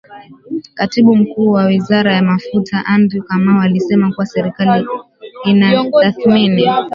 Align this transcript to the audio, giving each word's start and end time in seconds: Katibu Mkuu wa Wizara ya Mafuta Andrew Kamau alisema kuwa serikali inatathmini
Katibu 0.73 1.15
Mkuu 1.15 1.51
wa 1.51 1.65
Wizara 1.65 2.13
ya 2.13 2.23
Mafuta 2.23 2.85
Andrew 2.85 3.23
Kamau 3.23 3.61
alisema 3.61 4.13
kuwa 4.13 4.25
serikali 4.25 4.87
inatathmini 5.45 6.65